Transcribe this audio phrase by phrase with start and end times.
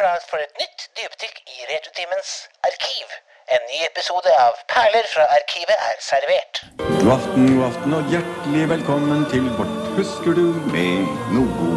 [0.00, 2.30] klart for et nytt dypdykk i Retutimens
[2.68, 3.06] arkiv.
[3.54, 6.60] En ny episode av Perler fra arkivet er servert.
[6.78, 11.74] God aften, god aften og hjertelig velkommen til vårt Husker du med noe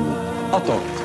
[0.56, 1.04] attåt.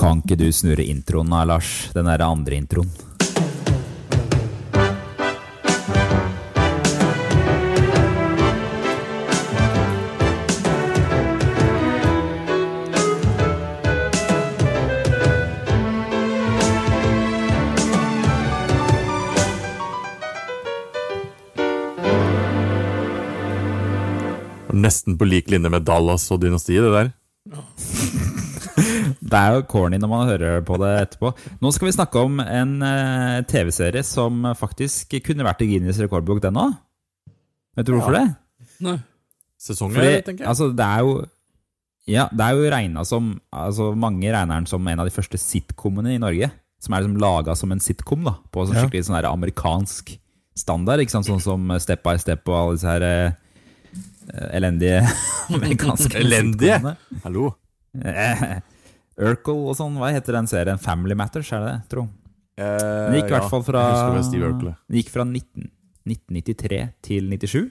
[0.00, 1.74] Kan ikke du snurre introen da, Lars?
[1.92, 3.11] Den derre andre introen.
[24.82, 27.12] Nesten på lik linje med Dallas og dynastiet, det der.
[29.32, 31.32] Det er jo corny når man hører på det etterpå.
[31.62, 36.42] Nå skal vi snakke om en uh, TV-serie som faktisk kunne vært i Guinness rekordbok,
[36.44, 36.74] den òg.
[37.78, 38.26] Vet du hvorfor det?
[38.84, 38.98] Nei.
[39.62, 40.50] Sesonger, Fordi, tenker jeg.
[40.50, 41.12] altså, det er jo
[42.10, 45.38] Ja, det er jo regna som altså, Mange regner den som en av de første
[45.38, 46.50] sitcomene i Norge.
[46.82, 48.34] Som er liksom laga som en sitcom, da.
[48.50, 50.16] På sånn skikkelig sånn amerikansk
[50.58, 51.04] standard.
[51.04, 51.30] Ikke sant?
[51.30, 53.38] Sånn som Step by Step og alle disse her eh,
[54.52, 55.02] elendige
[55.56, 56.78] amerikanske Elendige?
[57.24, 57.52] Hallo.
[57.98, 58.60] Eh,
[59.22, 60.80] Urkel og sånn, hva heter den serien?
[60.80, 61.80] Family Matters, er det det?
[61.92, 62.06] Tro.
[62.56, 62.64] Eh,
[63.10, 63.82] Den gikk i hvert fall fra
[64.16, 64.32] det.
[64.32, 65.68] Den gikk fra 19,
[66.08, 67.62] 1993 til 97.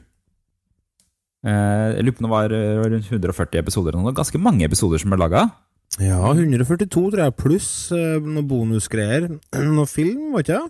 [1.46, 3.98] Eh, Jeg lurer på om det var eh, rundt 140 episoder.
[3.98, 5.48] og var Ganske mange episoder som ble laga.
[6.00, 9.26] Ja, 142 tror jeg, pluss eh, noen bonusgreier.
[9.76, 10.70] Noe film, var ikke det?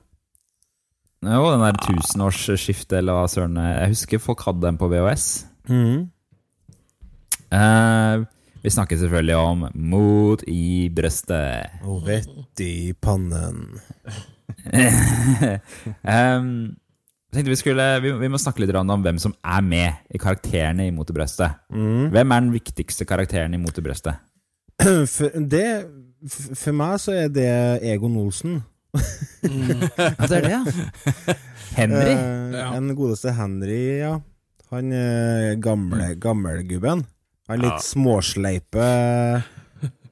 [1.22, 5.28] Jo, den der tusenårsskiftet, eller hva søren Jeg husker folk hadde den på VHS.
[5.72, 6.10] Mhm.
[7.52, 8.28] Eh,
[8.62, 11.82] vi snakker selvfølgelig om Mot i brøstet.
[11.84, 13.80] Og vett i pannen.
[16.06, 16.76] um,
[17.34, 20.88] tenkte vi, skulle, vi, vi må snakke litt om hvem som er med i karakterene
[20.88, 21.58] i Mot i brøstet.
[21.74, 22.12] Mm.
[22.14, 24.22] Hvem er den viktigste karakteren i Mot i brøstet?
[24.82, 25.68] For, det,
[26.58, 27.50] for meg så er det
[27.94, 28.62] Egon Olsen.
[29.42, 30.64] Ja, det er det, ja.
[31.80, 32.14] Henry.
[32.14, 32.66] Uh, Ja.
[32.76, 34.20] Den godeste Henry, ja.
[34.72, 37.04] Han eh, gamle gammelgubben.
[37.52, 38.86] Han litt småsleipe,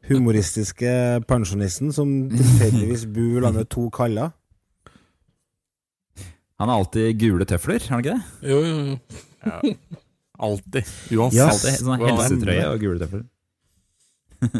[0.09, 0.91] humoristiske
[1.29, 4.33] pensjonisten som tilfeldigvis bor sammen med to kaller.
[6.59, 8.49] Han har alltid gule tøfler, har han ikke det?
[8.51, 9.75] Jo, jo, jo.
[10.39, 10.89] Alltid.
[11.15, 11.39] Uansett.
[11.39, 11.53] Yes.
[11.53, 13.23] Alltid sånn helsetrøye og gule tøfler.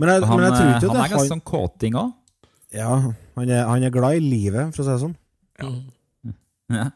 [0.00, 2.08] Men jeg, Han, men jeg tror eh, ikke han det er ganske sånn kåting òg.
[2.74, 2.94] Ja,
[3.38, 5.12] han er, han er glad i livet, for å si det sånn.
[5.62, 5.68] Ja.
[6.74, 6.86] Ja.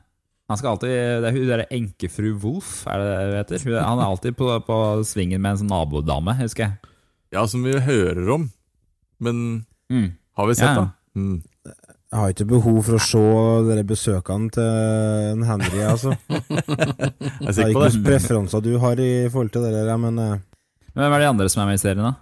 [0.49, 0.91] Han skal alltid
[1.23, 3.65] Det er hun derre enkefru Wolf, er det det hun heter?
[3.67, 6.93] Hun er- Han er alltid på, på svingen med en sånn nabodame, husker jeg.
[7.33, 8.51] Ja, som vi hører om.
[9.21, 10.13] Men Mm.
[10.37, 10.75] har vi sett, Ja.
[10.75, 10.91] da?
[11.17, 11.43] Mm.
[12.11, 16.17] Jeg har ikke behov for å se dere besøkene til en Henry, altså.
[16.31, 17.93] Jeg er sikker ikke på det.
[17.93, 20.39] hvilke preferanser du har i forhold til dere, men eh,
[20.95, 22.15] Men hvem er de andre som er med i serien, da?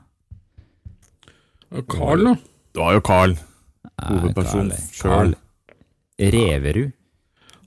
[1.88, 2.34] Carl, da.
[2.74, 3.36] Du har jo Carl.
[4.02, 5.34] Hovedpersonen Hovedperson selv.
[6.18, 6.92] Reverud.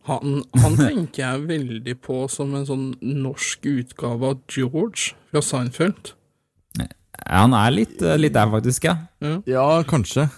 [0.08, 6.14] Han, han tenker jeg veldig på som en sånn norsk utgave av George fra Seinfeld.
[6.80, 8.94] Ja, han er litt, eh, litt der, faktisk, ja.
[9.46, 10.30] Ja, kanskje.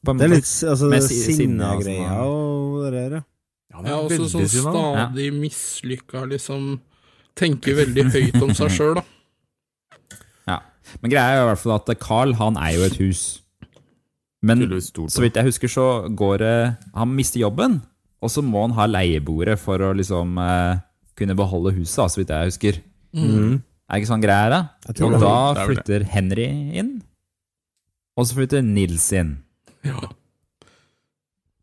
[0.00, 3.24] På, det er litt altså, Med si- sinne og sinnegreier sånn, og det der, ja.
[3.70, 6.70] Ja, han Ja, er også sånn stadig mislykka, liksom.
[7.38, 9.04] Tenker veldig høyt om seg sjøl, da.
[10.50, 10.56] ja.
[11.04, 13.22] Men greia er i hvert fall at Carl, han er jo et hus.
[14.42, 15.84] Men stort, så vidt jeg husker, så
[16.16, 16.52] går det
[16.96, 17.82] Han mister jobben,
[18.20, 20.80] og så må han ha leiebordet for å liksom eh,
[21.18, 22.80] kunne beholde huset, så vidt jeg husker.
[23.16, 23.60] Mm.
[23.60, 24.60] Er det ikke sånn greier, da?
[24.92, 26.48] Og da det er vel flytter Henry
[26.80, 26.94] inn,
[28.18, 29.38] og så flytter Nils inn.
[29.86, 30.10] Ja.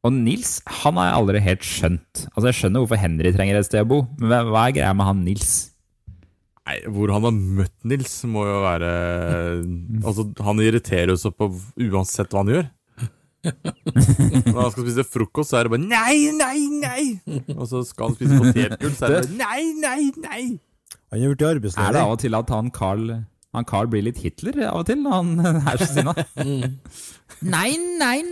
[0.08, 2.22] Og Nils han har jeg aldri helt skjønt.
[2.32, 4.94] Altså Jeg skjønner hvorfor Henry trenger et sted å bo, men hva, hva er greia
[4.96, 5.56] med han Nils?
[6.68, 8.92] Nei, Hvor han har møtt Nils, må jo være
[10.08, 11.50] Altså, Han irriterer jo så på
[11.88, 12.68] uansett hva han gjør.
[13.48, 17.04] Når han skal spise frokost, så er det bare nei, nei, nei!
[17.56, 20.44] Og så skal han spise potetgull, så er det bare nei, nei, nei!
[21.12, 23.04] Han er blitt Er det av og til at han Carl
[23.56, 25.30] han Carl blir litt Hitler av og til når han
[25.72, 26.14] er så sinna?
[27.48, 28.20] Nei, nei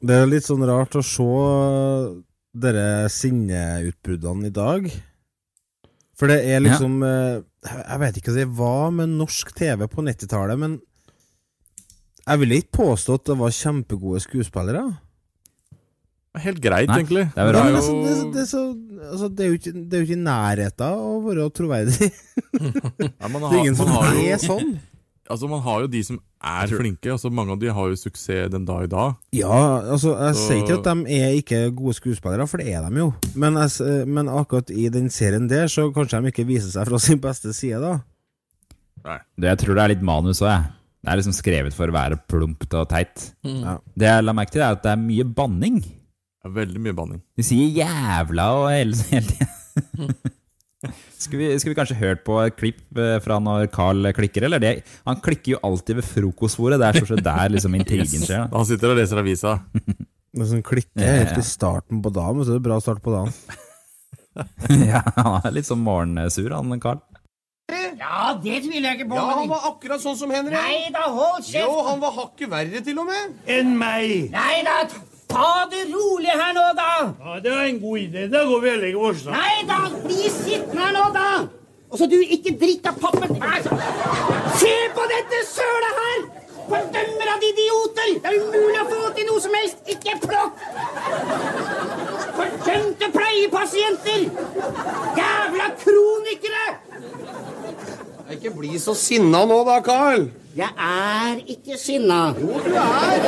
[0.00, 1.24] Det er litt sånn rart å se
[2.50, 4.82] dere sinneutbruddene i dag.
[6.18, 7.40] For det er liksom ja.
[7.60, 10.72] Jeg vet ikke hva det var med norsk TV på 90-tallet, men
[12.30, 14.84] jeg vil ikke påstå at det var kjempegode skuespillere.
[16.38, 17.24] Helt greit, Nei, egentlig.
[17.34, 17.50] det er
[19.48, 22.06] jo ikke, det er jo ikke i nærheten av å være troverdig.
[22.60, 24.70] Nei, man Det er ingen som man har jo, er sånn.
[25.30, 27.10] Altså, man har jo de som er flinke.
[27.10, 29.14] Altså, mange av de har jo suksess den dag i dag.
[29.34, 32.80] Ja, altså, jeg Så- sier ikke at de er ikke gode skuespillere, for det er
[32.86, 33.08] de jo.
[33.34, 33.70] Men, jeg,
[34.06, 37.50] men akkurat i den serien der, så kanskje de ikke viser seg fra sin beste
[37.54, 37.98] side, da.
[39.34, 40.62] Det, jeg tror det er litt manus òg, jeg.
[41.00, 43.30] Det er liksom skrevet for å være plumpt og teit.
[43.46, 43.78] Ja.
[43.96, 45.80] Det jeg la merke til, er at det er mye banning.
[45.80, 47.22] Det er veldig mye banning.
[47.36, 49.48] De sier 'jævla' og hele, hele tida.
[51.20, 54.62] Skulle vi, skulle vi kanskje hørt på et klipp eh, fra når Carl klikker, eller?
[54.62, 54.70] Det,
[55.04, 56.78] han klikker jo alltid ved frokostbordet.
[56.80, 58.46] Det er stort sett der liksom intrigen skjer.
[58.46, 58.56] da.
[58.56, 59.58] Han sitter og leser avisa.
[60.36, 61.26] Men sånn klikke Ja, ja.
[61.26, 63.34] helt i starten på dagen, så er det bra start på dagen.
[64.88, 67.02] ja, han er litt sånn morgensur, han Carl.
[68.00, 69.16] Ja, det tviler jeg ikke på.
[69.20, 70.54] Ja, han var akkurat sånn som Henry.
[70.56, 73.34] Nei da, hold Jo, han var hakket verre til og med.
[73.46, 74.30] enn meg.
[74.32, 74.78] Nei da,
[75.28, 76.88] ta det rolig her nå, da!
[77.20, 78.24] Ja, det var en god idé.
[78.32, 79.22] Da går vi og legger oss.
[79.28, 79.36] da.
[79.36, 81.28] Nei da, bli sittende her nå, da!
[81.90, 83.36] Og så du ikke dritt av pappen.
[83.36, 83.60] Nei,
[84.56, 86.20] Se på dette sølet her!
[86.70, 88.12] Fordømmer av idioter!
[88.22, 89.80] Det er umulig å få til noe som helst.
[89.90, 90.60] Ikke plukk!
[92.36, 94.22] Fordømte pleiepasienter!
[95.18, 96.64] Jævla kronikere!
[98.30, 100.28] Ikke bli så sinna nå da, Carl.
[100.54, 102.18] Jeg er ikke sinna.
[102.38, 103.24] Jo, du er.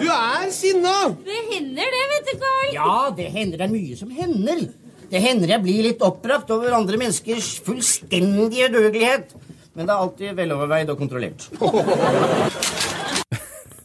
[0.00, 0.94] Du er sinna.
[1.26, 2.70] Det hender det, vet du, Carl.
[2.72, 4.62] Ja, det hender det er mye som hender.
[5.10, 9.34] Det hender jeg blir litt oppbrakt over andre menneskers fullstendige dødelighet.
[9.74, 11.48] Men det er alltid veloverveid og kontrollert.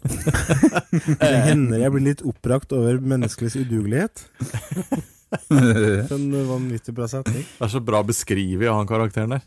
[0.06, 4.24] Det hender jeg blir litt oppbrakt over menneskelighets udugelighet.
[5.52, 7.44] En vanvittig bra setning.
[7.44, 9.44] Det er så bra beskrevet av han karakteren der.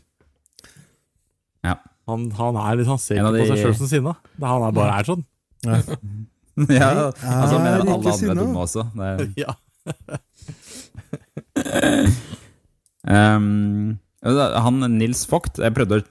[1.65, 1.75] Ja.
[2.09, 3.41] Han, han er litt, han ser ikke de...
[3.43, 4.13] på seg sjøl som sinna.
[4.41, 5.23] Han er bare er sånn.
[5.67, 8.33] ja, altså, er mener at alle andre sinne.
[8.33, 8.81] er dumme også.
[8.95, 9.51] Det er, Ja.
[13.39, 16.03] um, han Nils Vogt Jeg prøvde å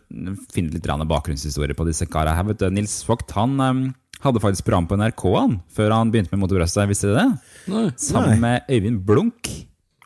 [0.55, 2.47] finne litt grann bakgrunnshistorie på disse kara her.
[2.49, 2.69] Vet du.
[2.73, 3.83] Nils Vogt han um,
[4.25, 6.89] hadde faktisk program på NRK han, før han begynte med Mot brøstet.
[6.91, 7.31] Visste dere det?
[7.75, 7.87] Nei.
[8.01, 9.53] Sammen med Øyvind Blunk.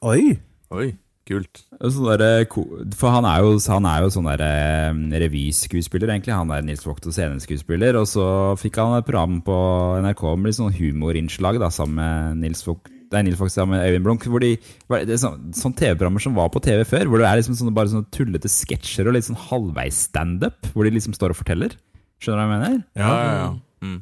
[0.02, 0.38] Oi!
[0.72, 0.88] Oi,
[1.32, 1.62] kult.
[1.80, 2.46] Sånn derre
[2.94, 6.36] For han er jo, han er jo sånn der, eh, revyskuespiller, egentlig.
[6.36, 7.98] Han er Nils Vogt og sceneskuespiller.
[8.00, 8.26] Og så
[8.60, 9.56] fikk han et program på
[10.04, 12.92] NRK med litt sånn humorinnslag da, sammen med Nils Vogt.
[13.12, 14.24] Det er Nils Vogt sammen med Øyvind Blunk.
[14.24, 17.42] Hvor de, det er sånn, sånn TV-programmer som var på TV før, hvor det er
[17.42, 21.34] liksom sånne, bare sånne tullete sketsjer og litt sånn halvveis standup, hvor de liksom står
[21.34, 21.76] og forteller.
[22.22, 22.80] Skjønner du hva jeg mener?
[22.96, 23.52] Ja, ja, ja.
[23.82, 24.00] Mm.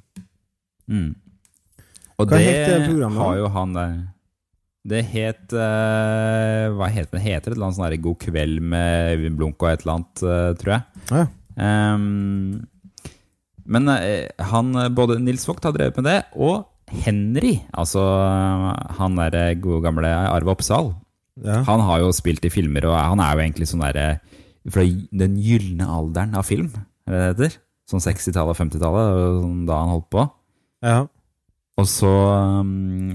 [0.91, 1.11] Mm.
[2.21, 3.93] Og Hva det det har jo han der
[4.88, 7.23] Det het uh, Hva heter det?
[7.27, 10.53] heter et eller annet sånn God kveld med Øyvind Blunk og et eller annet, uh,
[10.61, 11.06] tror jeg.
[11.11, 11.27] Ja.
[11.61, 12.62] Um,
[13.71, 16.65] men eh, han, både Nils Vogt har drevet med det, og
[17.05, 18.00] Henry, altså
[18.97, 20.94] han der gode gamle Arve Oppsal,
[21.44, 21.61] Ja.
[21.69, 24.09] han har jo spilt i filmer, og han er jo egentlig sånn derre
[24.69, 26.73] Fra den gylne alderen av film,
[27.06, 27.55] er det det heter?
[27.93, 30.26] Sånn 60-tallet og 50-tallet, sånn da han holdt på.
[30.85, 30.99] ja.
[31.81, 32.11] Og så
[32.61, 33.15] um,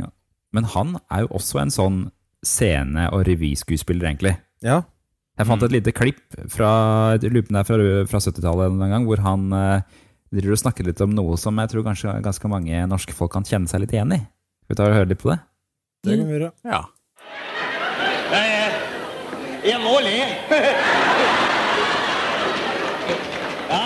[0.56, 1.98] Men han er jo også en sånn
[2.46, 4.38] scene- og revyskuespiller, egentlig.
[4.66, 4.81] ja.
[5.36, 6.69] Jeg fant et lite klipp fra
[7.19, 9.81] fra, fra 70-tallet en gang, hvor han eh,
[10.31, 13.44] driver og snakker litt om noe som jeg tror kanskje ganske mange norske folk kan
[13.44, 14.22] kjenne seg litt igjen i.
[14.63, 15.40] Skal vi ta og høre litt på det?
[16.07, 16.52] Det kan vi gjøre.
[16.72, 16.81] ja.
[19.66, 20.16] Jeg må le.
[23.66, 23.84] Ja.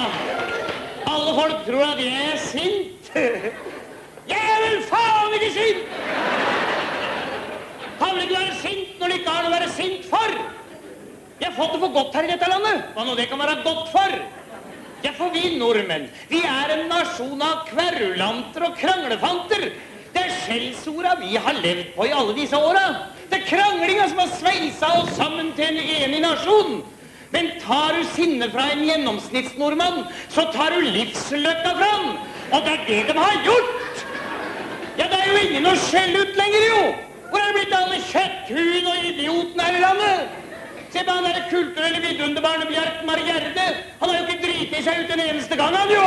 [1.09, 3.09] Alle folk tror at jeg er sint.
[4.29, 6.28] Jeg er vel faen ikke sint!
[8.29, 10.33] Kan er sint når det ikke har noe å være sint for?
[11.39, 12.83] Jeg har fått det for godt her i dette landet.
[12.93, 14.13] Hva nå det kan være godt for?
[15.01, 19.65] Ja, for vi nordmenn, vi er en nasjon av kverulanter og kranglefanter.
[20.13, 22.85] Det er skjellsorda vi har levd på i alle disse åra.
[23.31, 26.79] Det er kranglinga som har sveisa oss sammen til en enig nasjon.
[27.33, 32.09] Men tar du sinnet fra en gjennomsnittsnordmann, så tar du livsløkka fram.
[32.53, 34.07] Og det er det de har gjort!
[34.99, 36.89] Ja, det er jo ingen å skjelle ut lenger, jo!
[40.99, 43.65] Se på han derre kulturelle vidunderbarnet Bjartmar Gjerde.
[44.01, 46.01] Han har jo ikke driti seg ut en eneste gang, han jo!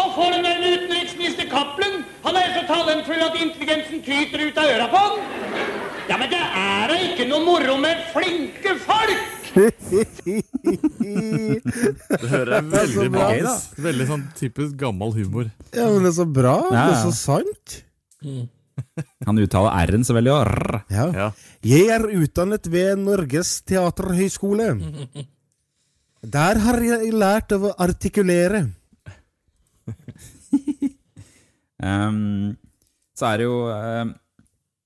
[0.00, 4.70] Og for den der utenriksminister Cappelen, han er så talentfull at intelligensen tyter ut av
[4.78, 5.20] øra på han.
[6.08, 9.28] Ja, men det er da ikke noe moro med flinke folk!
[12.14, 13.28] Det hører jeg veldig bra.
[13.44, 13.80] ut.
[13.92, 15.52] Veldig sånn typisk gammel humor.
[15.76, 16.56] Ja, men det er så bra.
[16.72, 17.80] Det er så sant.
[19.28, 20.80] Han uttaler R-en så veldig, og.
[20.90, 21.04] Ja.
[21.14, 21.28] Ja.
[21.64, 24.74] Jeg er utdannet ved Norges teaterhøgskole.
[26.24, 28.66] Der har jeg lært å artikulere.
[31.84, 32.54] Um,
[33.18, 34.12] så er det jo um,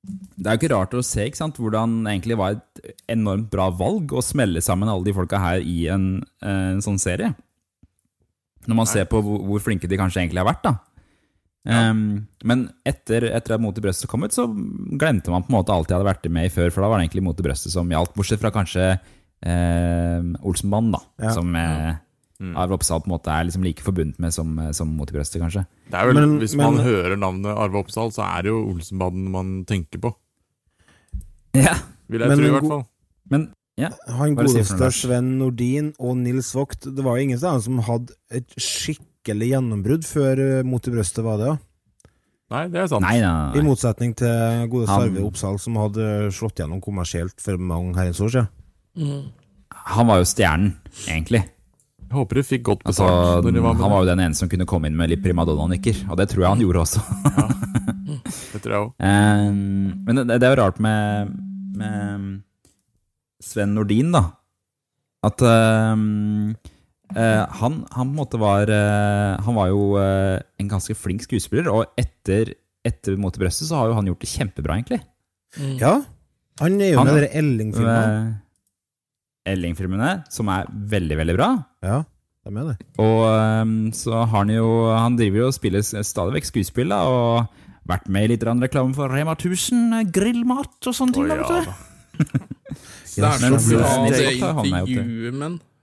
[0.09, 3.51] Det er jo ikke rart å se ikke sant, hvordan det egentlig var et enormt
[3.53, 6.09] bra valg å smelle sammen alle de folka her i en,
[6.43, 7.29] en sånn serie.
[8.67, 10.75] Når man ser på hvor, hvor flinke de kanskje egentlig har vært, da.
[11.67, 15.57] Ehm, men etter, etter at Mot i brøstet kom ut, så glemte man på en
[15.59, 17.43] måte alt jeg hadde vært med i før, for da var det egentlig Mot i
[17.45, 18.85] brøstet som gjaldt, bortsett fra kanskje
[19.43, 21.01] eh, Olsenbanen, da.
[21.27, 21.33] Ja.
[21.37, 21.97] Som eh,
[22.55, 25.43] Arve Oppsal på en måte er liksom like forbundet med som, som Mot i brøstet,
[25.43, 25.67] kanskje.
[25.91, 28.63] Det er vel, Men- Hvis men- man hører navnet Arve Oppsal, så er det jo
[28.73, 30.15] Olsenbanen man tenker på.
[31.59, 31.75] Ja,
[32.09, 32.85] Vil jeg Men tro, i hvert fall.
[33.31, 33.49] men
[33.79, 33.91] ja.
[34.19, 38.15] Han godeste Sven Nordin og Nils Vogt Det var jo ingen av dem som hadde
[38.35, 38.49] et
[39.29, 41.57] skikkelig gjennombrudd før eh, Mot i brøstet var det, ja.
[42.49, 43.05] Nei, det er sant.
[43.05, 47.61] Nei, nei, I motsetning til gode Sarve Arve Oppsal, som hadde slått gjennom kommersielt for
[47.61, 48.49] mange herrens år siden.
[48.97, 49.27] Mm.
[49.99, 50.71] Han var jo stjernen,
[51.05, 51.43] egentlig.
[52.09, 54.47] Jeg håper du fikk godt Altså, betalt når de var han var jo den eneste
[54.47, 57.05] som kunne komme inn med litt primadonna-nikker, og det tror jeg han gjorde også.
[58.49, 58.95] Det tror jeg også.
[59.05, 59.45] Eh,
[60.09, 61.37] men det, det er jo rart med,
[61.77, 62.27] med
[63.45, 64.25] Sven Nordin, da.
[65.29, 65.93] At eh,
[67.17, 71.23] eh, han, han på en måte var uh, Han var jo uh, en ganske flink
[71.25, 72.45] skuespiller, og etter,
[72.87, 75.01] etter Mot i brøstet så har jo han gjort det kjempebra, egentlig.
[75.81, 75.95] Ja,
[76.61, 78.37] han er jo Han- med i de Elling-filmene.
[79.49, 81.49] Elling-filmene, som er veldig, veldig bra.
[81.83, 81.99] Ja,
[82.45, 82.79] de er det.
[83.01, 86.99] Og um, så har han jo Han driver jo og spiller stadig vekk skuespill, da,
[87.09, 87.47] og
[87.89, 91.29] vært med i litt reklame for Rema 1000, eh, grillmat og sånne ting.
[91.29, 91.55] Da, ja, vet du.
[91.65, 91.73] da.
[93.19, 93.25] Det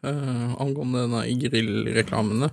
[0.05, 2.49] uh, angående denne grillreklamene.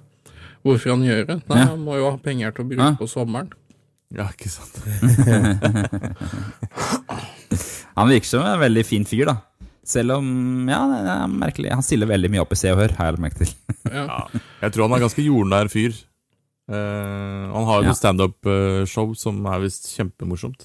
[0.62, 1.36] Hvorfor han gjør det?
[1.50, 1.64] Nei, Ja.
[1.72, 2.94] Han må jo ha penger til å bruke Ja.
[2.98, 3.50] på sommeren.
[4.12, 4.74] Ja, ikke sant.
[7.96, 9.34] Han virker som en veldig fin fyr, da.
[9.84, 11.72] Selv om Ja, det er merkelig.
[11.74, 13.52] Han stiller veldig mye opp i Se og Hør, har jeg lagt merke til.
[13.92, 14.04] Ja.
[14.62, 15.92] Jeg tror han er ganske jordnær fyr.
[16.70, 17.90] Uh, han har jo Ja.
[17.90, 20.60] et standup-show som er visst kjempemorsomt.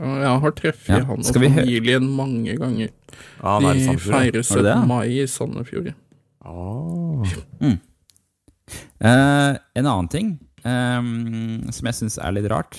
[0.00, 2.88] Jeg har truffet Ja, han og familien mange ganger.
[3.42, 4.86] Ja, De feirer 17.
[4.88, 5.92] mai i Sandefjord.
[6.40, 7.24] Ah.
[9.00, 10.28] Eh, en annen ting
[10.64, 11.00] eh,
[11.74, 12.78] som jeg syns er litt rart,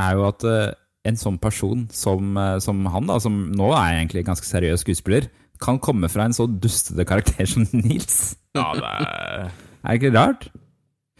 [0.00, 0.70] er jo at eh,
[1.08, 5.26] en sånn person som, eh, som han, da, som nå er egentlig ganske seriøs skuespiller,
[5.62, 8.36] kan komme fra en så dustete karakter som Nils.
[8.56, 9.52] Ja, det er,
[9.82, 10.48] Er det ikke rart?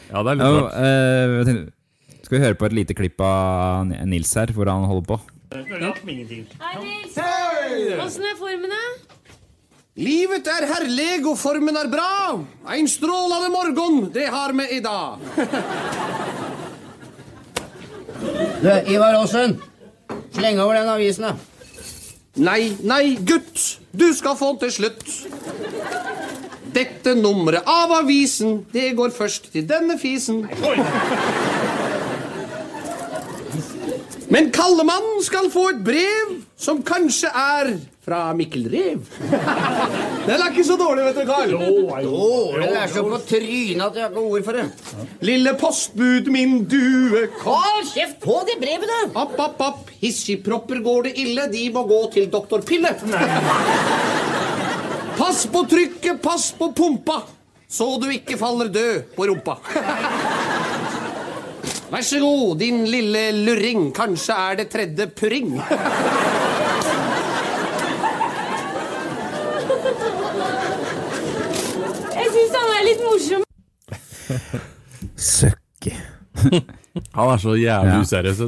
[0.09, 0.75] ja, det er litt rart.
[0.83, 5.21] eh, skal vi høre på et lite klipp av Nils her, hvor han holder på?
[5.53, 7.17] Hei, Nils.
[8.07, 8.79] Åssen er formene?
[9.93, 12.41] Livet er herlig, og formen er bra.
[12.73, 15.19] Ein strålende morgen, det har vi i dag.
[18.63, 19.59] Du, Ivar Aasen.
[20.33, 21.35] Sleng over den avisen, da.
[22.41, 23.83] Nei, nei, gutt.
[23.93, 25.05] Du skal få den til slutt.
[26.73, 30.47] Dette nummeret av avisen, det går først til denne fisen.
[34.33, 39.03] Men Kallemann skal få et brev som kanskje er fra Mikkel Rev.
[39.29, 41.53] Den er ikke så dårlig, vet du, Karl.
[42.09, 44.65] Å, den er så på trynet at jeg har ikke ord for det.
[45.29, 49.03] Lille postbud, min due, Karl, kjeft på de brevene!
[49.13, 49.93] App, app, app.
[50.01, 51.47] Hissigpropper går det ille.
[51.53, 52.95] De må gå til doktor Pille.
[55.21, 57.21] Pass på trykket, pass på pumpa,
[57.69, 59.61] så du ikke faller død på rumpa.
[61.93, 63.91] Vær så god, din lille luring.
[63.97, 65.59] Kanskje er det tredje purring.
[72.13, 73.45] Jeg syns han er litt morsom.
[75.17, 75.95] Søkki.
[77.17, 78.01] Han er så jævlig Ja.
[78.01, 78.41] useriøs.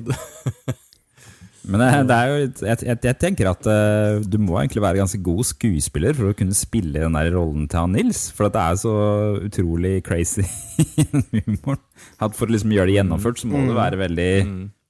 [1.65, 4.83] Men det, det er jo, litt- jeg, jeg, jeg tenker at uh, du må egentlig
[4.85, 8.27] være ganske god skuespiller for å kunne spille den der rollen til han Nils.
[8.37, 8.93] For at det er så
[9.47, 10.45] utrolig crazy
[11.33, 11.79] humor.
[12.21, 14.29] At for å liksom gjøre det gjennomført, så må du være veldig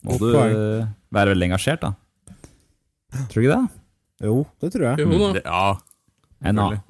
[0.05, 1.95] Må du eh, være veldig engasjert, da.
[3.31, 3.81] Tror du ikke det?
[4.27, 5.07] Jo, det tror jeg.
[5.07, 5.31] Jo.
[5.37, 5.63] Det, ja,
[6.45, 6.83] En annen,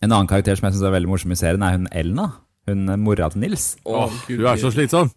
[0.00, 2.26] en annen karakter som jeg syns er veldig morsom i serien, er hun Elna.
[2.66, 3.74] Hun eh, mora til Nils.
[3.84, 5.12] Åh, Gud, du er så slitsom.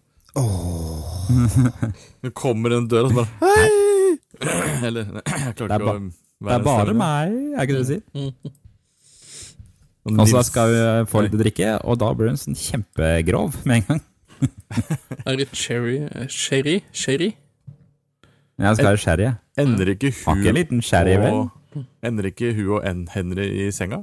[2.24, 3.70] Du kommer den døra og så bare Hei!
[4.88, 6.00] Eller Jeg klarer Det er ikke å være
[6.40, 6.96] Det er bare større.
[7.00, 8.04] meg, er ikke det du sier?
[10.10, 10.80] Og Og så skal vi
[11.12, 14.00] få litt å drikke, og da blir hun sånn kjempegrov med en gang.
[15.28, 15.98] Er det cherry?
[16.08, 16.78] eh, Sherry?
[16.96, 17.34] Sherry?
[18.60, 19.28] Jeg skal være sherry.
[19.60, 21.34] Ender ikke hun ikke en liten sherry, vel?
[21.44, 23.04] og, Ender ikke hun og N.
[23.12, 24.00] Henry i senga?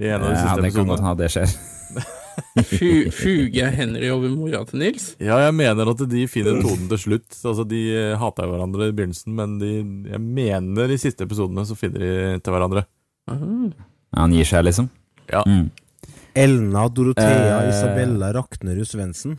[0.00, 1.56] I en av de Ja, siste det kan godt ha hende det skjer.
[2.66, 5.10] Fu- Fuger Henry over mora til Nils?
[5.22, 7.28] Ja, jeg mener at de finner tonen til slutt.
[7.44, 9.70] Altså, De eh, hata hverandre i begynnelsen, men de,
[10.12, 12.84] jeg mener i siste episodene så finner de til hverandre.
[13.30, 13.36] Ja,
[14.22, 14.88] han gir seg, liksom.
[15.30, 15.44] Ja.
[15.46, 15.68] Mm.
[16.34, 17.68] Elna Dorothea Eh.
[17.72, 19.38] Isabella Raknerud Svendsen.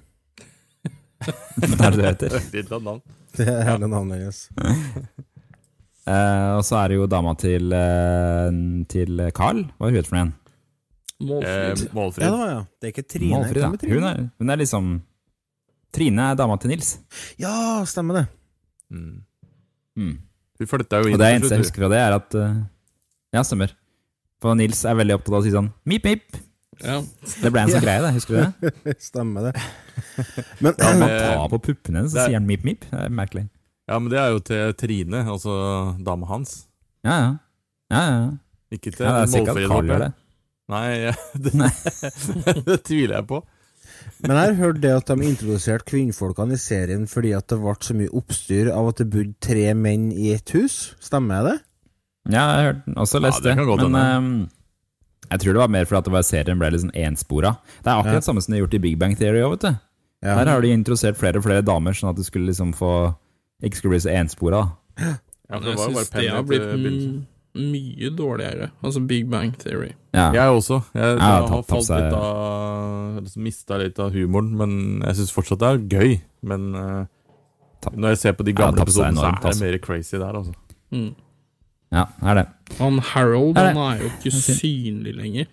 [1.61, 2.37] Det er det du heter.
[3.37, 4.39] Det er hele navnet hennes.
[6.09, 8.49] Eh, og så er det jo dama til, eh,
[8.91, 9.61] til Carl.
[9.77, 10.33] Hva er hun for noe igjen?
[11.21, 11.85] Målfrid.
[11.87, 12.25] Eh, Målfrid.
[12.25, 12.59] Ja, det var ja.
[12.81, 13.31] Det er ikke Trine.
[13.37, 13.71] Målfrid, ja.
[13.81, 13.95] Trine?
[13.95, 14.91] Hun er, hun er liksom
[15.91, 16.93] Trine er dama til Nils.
[17.41, 17.53] Ja,
[17.89, 18.25] stemmer det.
[18.91, 19.17] Mm.
[19.99, 20.13] Mm.
[20.61, 22.59] Flytta jo inn Og det eneste jeg husker fra det, er at uh,
[23.35, 23.73] Ja, stemmer.
[24.41, 26.37] For Nils er veldig opptatt av å si sånn mip, mip.
[26.81, 26.99] Ja.
[27.43, 28.11] Det ble en sånn greie, det.
[28.15, 28.95] Husker du det?
[29.11, 29.65] Stemmer det.
[30.63, 32.87] Men Ja, Han men- tar på puppene hennes, så er- sier han mip, mip.
[32.89, 33.47] Det er merkelig.
[33.89, 35.51] Ja, men det er jo til Trine, altså
[36.05, 36.53] dama hans.
[37.03, 37.31] Ja, ja.
[37.91, 38.21] ja, ja.
[38.71, 40.13] Ikke til ja Målfrid.
[40.71, 41.13] Nei, ja,
[41.43, 41.51] det,
[42.67, 43.41] det tviler jeg på.
[44.21, 47.73] Men jeg har hørt det at de introduserte kvinnfolkene i serien fordi at det ble
[47.85, 50.93] så mye oppstyr av at det bodde tre menn i ett hus.
[51.03, 51.57] Stemmer det?
[52.29, 53.57] Ja, jeg har også Ja, lest det det.
[53.59, 54.31] kan godt Men ehm,
[55.31, 57.55] jeg tror det var mer fordi at det var serien ble litt sånn enspora.
[57.81, 58.25] Det er akkurat Ja.
[58.29, 59.71] samme som de har gjort i Big Bang Theory òg, vet du.
[60.21, 60.35] Ja.
[60.37, 62.93] Der har de introdusert flere og flere damer, sånn at det skulle liksom få
[63.63, 64.63] ikke skulle bli så enspora.
[65.01, 67.27] Ja, det var jo bare det har blitt begynnelsen.
[67.55, 68.69] Mye dårligere.
[68.83, 69.91] Altså Big Bang Theory.
[70.15, 70.29] Ja.
[70.35, 70.81] Jeg også.
[70.93, 75.15] Jeg, jeg har har falt seg- litt av liksom Mista litt av humoren, men jeg
[75.19, 76.15] syns fortsatt det er gøy.
[76.47, 77.05] Men uh,
[77.93, 79.63] når jeg ser på de gamle episodene, så er det altså.
[79.65, 80.53] mer crazy der, altså.
[80.91, 81.13] Mm.
[81.95, 82.45] ja, er det.
[82.79, 85.45] Han Harold Er det- han er jo ikke Det er synlig lenger.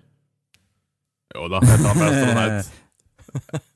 [1.37, 2.75] Jo da, jeg tar meg astronaut.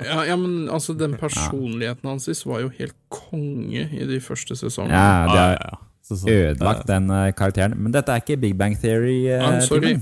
[0.02, 4.96] Ja, ja, men altså, den personligheten hans var jo helt konge i de første sesongene.
[4.96, 5.76] Ja, det er, ja, ja.
[6.20, 7.76] Så, ødelagt den eh, karakteren.
[7.78, 9.46] Men dette er ikke Big Bang Theory-timen.
[9.46, 9.96] I'm sorry.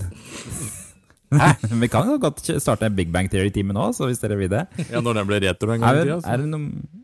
[1.82, 4.64] Vi kan jo godt starte en Big Bang Theory-time nå, så hvis dere vil det.
[4.90, 6.18] Ja, når den ble retro en gang Er, i tida.
[6.26, 6.98] er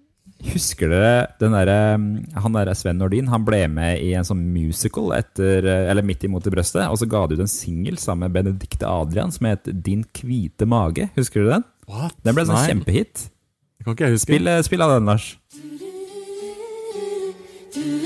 [0.46, 1.70] Husker dere den der,
[2.42, 6.44] Han der Sven Nordin, han ble med i en sånn musical etter Eller midt imot
[6.46, 9.70] i brøstet, og så ga de ut en singel sammen med Benedicte Adrian som het
[9.86, 11.08] Din hvite mage.
[11.16, 11.64] Husker du den?
[11.88, 12.18] What?
[12.26, 13.26] Den ble en sånn Nei, kjempehit.
[13.78, 14.28] Det kan ikke jeg huske.
[14.28, 15.30] Spill, eh, spill av den, Lars.
[17.76, 18.05] Vil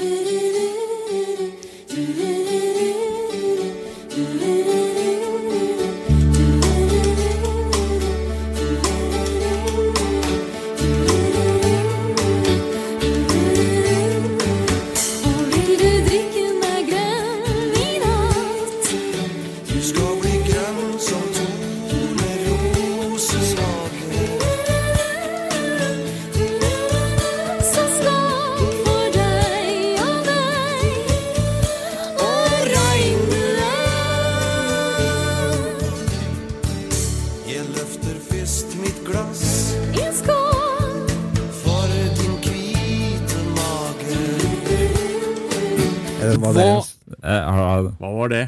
[46.41, 46.81] Var det Hva
[47.23, 48.43] Eh, har- Hva var det?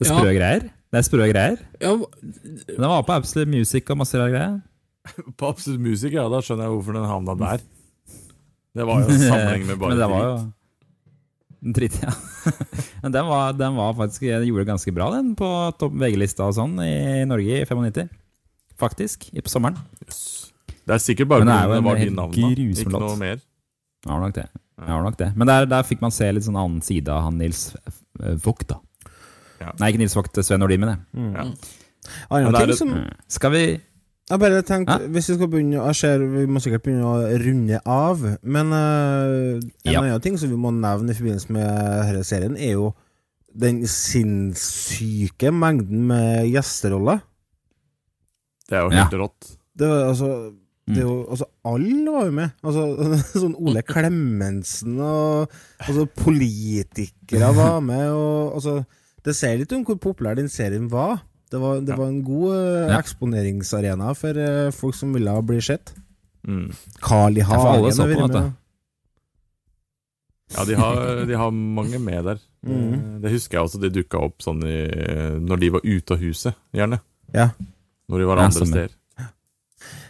[0.00, 0.36] Sprø ja.
[0.38, 0.60] greier.
[0.90, 1.58] Det er sprø greier.
[1.80, 1.90] ja,
[2.66, 4.60] Den var på Absolute Music og masse rare greier.
[5.38, 6.24] På Absolute Music, ja.
[6.28, 7.60] Da skjønner jeg hvorfor den havna der.
[8.76, 10.40] Det var jo sammenheng med bare Men Den var drit.
[10.40, 10.52] jo
[11.76, 12.12] Dritt, ja.
[13.02, 15.48] Men den var, den var faktisk Den gjorde det ganske bra, den, på
[15.92, 18.08] VG-lista og sånn i Norge i 95.
[18.80, 19.26] Faktisk.
[19.44, 19.76] På sommeren.
[20.00, 22.76] Det er sikkert bare Men det var din navn, navnene.
[22.80, 23.42] Ikke noe mer.
[24.02, 24.46] Det har nok det.
[24.80, 25.32] jeg har nok det.
[25.36, 27.74] Men der, der fikk man se litt sånn annen side av han Nils
[28.44, 28.78] Vogt, da.
[29.60, 29.72] Ja.
[29.78, 30.98] Nei, ikke Nils Vogt, Sven Nordin, men det.
[31.36, 31.44] Ja.
[32.30, 33.10] Ah, Men det er ting som Mm.
[33.28, 33.62] Skal vi
[34.30, 35.08] Jeg bare tenkte, Hæ?
[35.10, 39.58] hvis vi skal begynne Jeg ser vi må sikkert begynne å runde av, men uh,
[39.60, 40.00] en Ja.
[40.00, 41.66] annen ting som vi må nevne i forbindelse med
[42.06, 42.94] denne serien, er jo
[43.52, 47.20] den sinnssyke mengden med gjesteroller.
[48.68, 49.02] Det er jo Ja.
[49.04, 49.56] helt rått.
[49.76, 50.54] Det var altså
[50.94, 52.52] det er jo, altså Alle var jo med.
[52.64, 52.84] Altså,
[53.42, 55.50] sånn Ole Klemensen og
[55.86, 58.06] altså, Politikere var med.
[58.12, 58.76] Og, altså,
[59.26, 61.20] det sier litt om hvor populær den serien var.
[61.50, 65.90] Det var, det var en god uh, eksponeringsarena for uh, folk som ville bli sett.
[66.46, 66.68] Mm.
[67.02, 68.52] Carl I Hagen har vært med.
[70.50, 72.40] Ja, de har, de har mange med der.
[72.66, 72.94] Mhm.
[72.94, 74.78] Eh, Det husker jeg også, de dukka opp sånn i,
[75.38, 76.98] når de var ute av huset, gjerne.
[77.34, 77.50] Ja.
[78.10, 78.96] Når de var andre steder.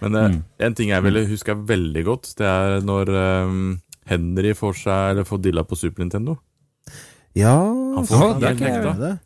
[0.03, 0.43] Men Mm.
[0.59, 3.09] en ting jeg ville huska veldig godt, det er når
[3.47, 6.39] um, Henry får seg Eller får dilla på Super Nintendo.
[7.37, 7.55] Ja,
[7.95, 9.19] Han får stemmer det er ikke- det.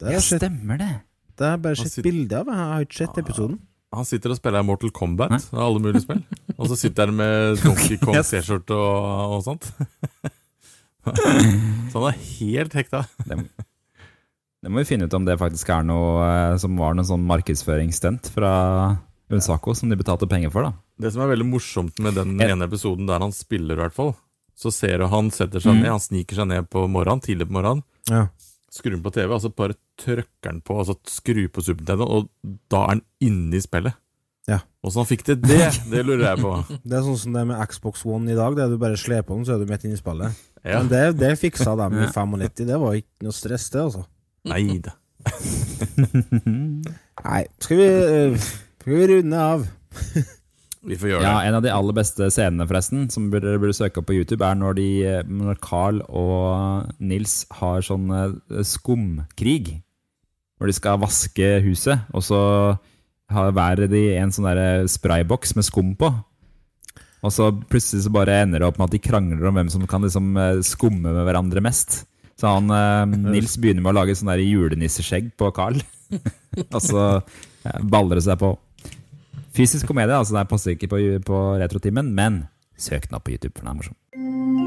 [0.00, 1.00] Det Ja, stemmer det.
[1.38, 2.46] det jeg bare sett sitter- bilde av.
[2.46, 3.58] Jeg har ikke sett episoden.
[3.94, 6.22] Han sitter og spiller Mortal Kombat og alle mulige spill.
[6.58, 8.30] Og så sitter han med Donkey Kong Yes.
[8.30, 9.72] T-skjorte og, og sånt.
[11.08, 13.04] Så han er helt hekta.
[13.26, 17.22] Det må vi finne ut om det faktisk er noe eh, som var noen sånn
[17.24, 18.50] markedsføringsstunt fra
[19.30, 20.72] Unsaco som de betalte penger for, da.
[20.98, 24.14] Det som er veldig morsomt med den ene episoden der han spiller, i hvert fall,
[24.58, 25.80] så ser du han setter seg Mm.
[25.82, 28.28] ned, han sniker seg ned på morgenen, tidlig på morgenen, Ja.
[28.72, 32.28] skrur den på TV, altså bare trykker han på, altså skrur på Super Nintendo, og
[32.70, 33.94] da er han inne i spillet.
[34.48, 34.60] Ja.
[34.82, 35.60] Åssen han fikk til det,
[35.90, 36.52] det lurer jeg på.
[36.88, 38.56] Det er sånn som det er med Xbox One i dag.
[38.56, 40.32] Det er du bare sler på den, så er du midt inne i spillet.
[40.64, 40.78] Ja.
[40.80, 42.64] Men det, det fiksa dem i 95.
[42.66, 44.06] Det var ikke noe stress, det, altså.
[44.48, 44.94] Nei da.
[46.48, 48.48] Nei, skal vi, eh,
[48.88, 49.66] skal vi runde av?
[50.88, 51.48] Vi får gjøre Ja, det.
[51.48, 54.56] En av de aller beste scenene forresten som dere burde søke opp på YouTube, er
[54.56, 54.86] når, de,
[55.28, 59.80] når Carl og Nils har sånn eh, skumkrig.
[60.56, 62.38] Hvor de skal vaske huset, og så
[63.34, 64.48] har hver de en sånn
[64.88, 66.08] sprayboks med skum på.
[67.26, 69.84] Og så plutselig så bare ender det opp med at de krangler om hvem som
[69.90, 72.06] kan liksom eh, skumme med hverandre mest.
[72.40, 75.76] Så han, eh, Nils begynner med å lage sånn julenisseskjegg på Carl.
[76.72, 78.54] og så eh, baller det seg på.
[79.58, 82.44] Fysisk komedie, altså det passer ikke på, på retrotimen, men
[82.78, 84.57] søk den opp på YouTube, for den er morsom.